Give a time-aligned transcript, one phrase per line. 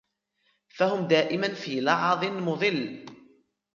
[0.69, 3.05] فَهُمْ دَائِمًا فِي لَغَطٍ مُضِلٍّ